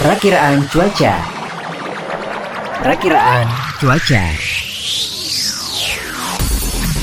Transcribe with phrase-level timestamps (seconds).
[0.00, 1.12] Perakiraan cuaca.
[2.80, 3.44] Perakiraan
[3.76, 4.24] cuaca.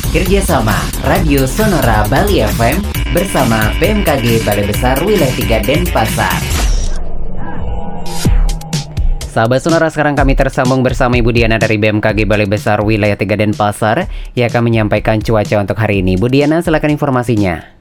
[0.10, 0.74] Kerjasama
[1.06, 2.82] Radio Sonora Bali FM
[3.14, 6.42] bersama BMKG Balai Besar Wilayah 3 Denpasar.
[9.30, 14.10] Sahabat Sonora, sekarang kami tersambung bersama Ibu Diana dari BMKG Balai Besar Wilayah 3 Denpasar
[14.34, 16.18] yang akan menyampaikan cuaca untuk hari ini.
[16.18, 17.78] Bu Diana, silakan informasinya.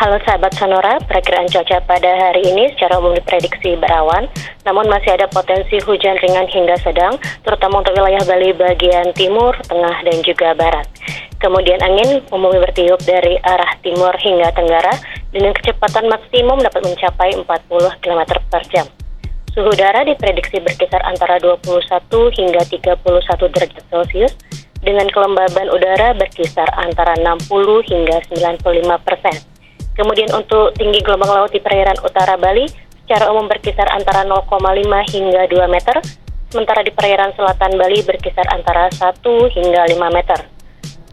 [0.00, 4.32] Halo sahabat Sonora, perakiraan cuaca pada hari ini secara umum diprediksi berawan,
[4.64, 9.92] namun masih ada potensi hujan ringan hingga sedang, terutama untuk wilayah Bali bagian timur, tengah,
[10.00, 10.88] dan juga barat.
[11.36, 14.96] Kemudian angin umumnya bertiup dari arah timur hingga tenggara
[15.36, 18.88] dengan kecepatan maksimum dapat mencapai 40 km per jam.
[19.52, 21.60] Suhu udara diprediksi berkisar antara 21
[22.40, 24.32] hingga 31 derajat Celcius
[24.80, 27.52] dengan kelembaban udara berkisar antara 60
[27.84, 28.16] hingga
[28.64, 28.64] 95
[29.04, 29.49] persen.
[30.00, 32.64] Kemudian untuk tinggi gelombang laut di perairan utara Bali
[33.04, 34.48] secara umum berkisar antara 0,5
[35.12, 36.00] hingga 2 meter,
[36.48, 39.20] sementara di perairan selatan Bali berkisar antara 1
[39.60, 40.40] hingga 5 meter.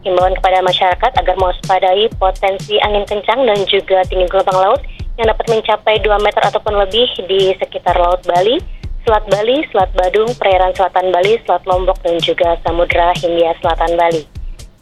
[0.08, 4.80] Himbauan kepada masyarakat agar mewaspadai potensi angin kencang dan juga tinggi gelombang laut
[5.20, 8.56] yang dapat mencapai 2 meter ataupun lebih di sekitar Laut Bali,
[9.04, 14.37] Selat Bali, Selat Badung, perairan selatan Bali, Selat Lombok, dan juga Samudra Hindia Selatan Bali.